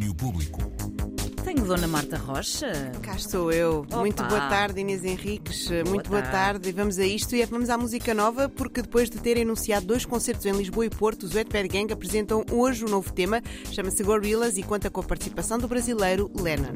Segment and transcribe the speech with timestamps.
[0.00, 0.62] Domínio Público.
[1.44, 2.72] Tenho Dona Marta Rocha.
[3.02, 3.80] Cá estou eu.
[3.80, 3.98] Opa.
[3.98, 5.68] Muito boa tarde, Inês Henriques.
[5.86, 6.30] Muito boa tarde.
[6.32, 6.68] tarde.
[6.70, 10.06] E vamos a isto e vamos à música nova, porque depois de terem anunciado dois
[10.06, 14.02] concertos em Lisboa e Porto, os Wet Bad Gang apresentam hoje um novo tema, chama-se
[14.02, 16.72] Gorillaz e conta com a participação do brasileiro Lennon.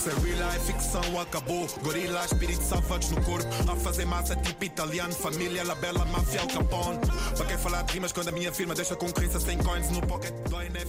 [0.00, 1.66] Se real é ficção, acabou.
[1.82, 3.46] Gorila, espírito salvados no corpo.
[3.70, 5.12] A fazer massa tipo italiano.
[5.12, 6.98] Família, la bella, máfia, Al Capone.
[7.36, 10.32] Para quem falar de rimas quando a minha firma deixa concorrência sem coins no pocket.
[10.72, 10.84] Né?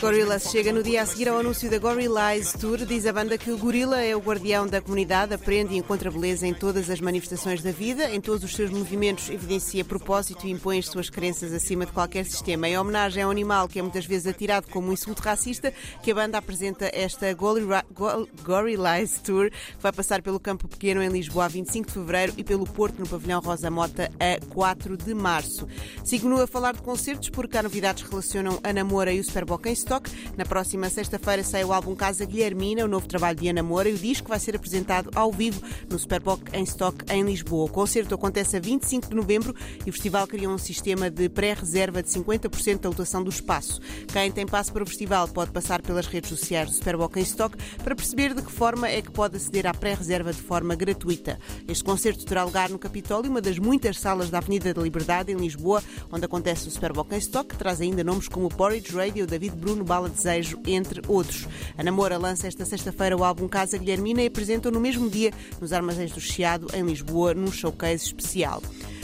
[0.00, 2.78] Gorillaz chega no dia a seguir ao anúncio da Gorillaz Tour.
[2.84, 6.46] Diz a banda que o gorila é o guardião da comunidade, aprende e encontra beleza
[6.46, 10.78] em todas as manifestações da vida, em todos os seus movimentos evidencia propósito e impõe
[10.78, 12.68] as suas crenças acima de qualquer sistema.
[12.68, 16.10] Em homenagem a um animal que é muitas vezes atirado como um insulto racista, que
[16.10, 21.08] a banda apresenta esta Gorilla- Go- Gorillaz Tour, que vai passar pelo Campo Pequeno em
[21.08, 25.12] Lisboa a 25 de fevereiro e pelo Porto no Pavilhão Rosa Mota a 4 de
[25.12, 25.68] março.
[26.02, 29.66] Sigo a falar de concertos porque há novidades que relacionam a Namora e o Superboc
[29.66, 30.10] em stock.
[30.38, 33.94] Na próxima sexta-feira sai o álbum Casa Guilhermina, o novo trabalho de Ana Moura, e
[33.94, 35.60] o disco vai ser apresentado ao vivo
[35.90, 37.66] no Superboc em stock em Lisboa.
[37.66, 39.54] O concerto acontece a 25 de novembro
[39.84, 43.80] e o festival cria um sistema de pré-reserva de 50% da lotação do espaço.
[44.10, 47.56] Quem tem passo para o festival pode passar pelas redes sociais do Superboc em stock
[47.84, 51.38] para perceber de que forma é que pode aceder à pré-reserva de forma gratuita.
[51.66, 55.36] Este concerto terá lugar no Capitólio, uma das muitas salas da Avenida da Liberdade, em
[55.36, 59.56] Lisboa, onde acontece o Superboc em stock, que traz ainda nomes como Porridge Radio, David
[59.56, 61.48] Bruno, Bala Desejo, entre outros.
[61.76, 65.72] A Namora lança esta sexta-feira o álbum Casa Guilhermina e apresenta no mesmo dia nos
[65.72, 68.62] Armazéns do Chiado, em Lisboa, num showcase especial.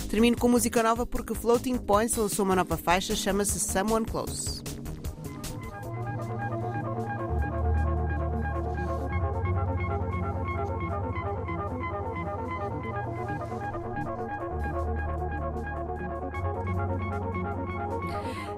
[0.08, 4.71] Termino com música nova porque Floating Points lançou uma nova faixa, chama-se Someone Close.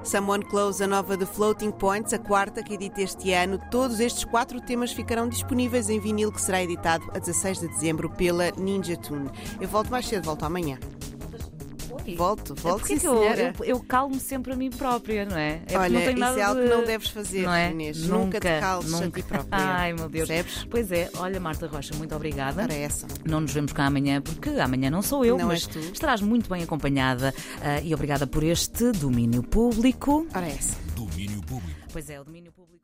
[0.05, 3.59] Someone Close, a nova de Floating Points, a quarta que edita este ano.
[3.71, 8.11] Todos estes quatro temas ficarão disponíveis em vinil que será editado a 16 de dezembro
[8.11, 9.31] pela Ninja Tune.
[9.61, 10.79] Eu volto mais cedo, volto amanhã.
[12.13, 15.63] Volto, volto, Porquê sim, eu, eu, eu calmo sempre a mim própria, não é?
[15.67, 16.69] é Olha, isso nada é algo de...
[16.69, 17.70] que não deves fazer, não é?
[17.70, 18.03] Inês.
[18.03, 19.20] Nunca, Nunca te cales a nunca.
[19.23, 19.48] ti própria.
[19.53, 20.29] Ai, meu Deus.
[20.29, 20.64] Percebes?
[20.70, 22.63] Pois é, olha, Marta Rocha, muito obrigada.
[22.63, 23.07] Ora, essa.
[23.25, 25.79] Não nos vemos cá amanhã, porque amanhã não sou eu, Não mas és tu.
[25.79, 30.27] estarás muito bem acompanhada ah, e obrigada por este domínio público.
[30.35, 30.77] Ora, essa.
[30.95, 31.81] Domínio Público.
[31.93, 32.75] Pois é, o domínio público.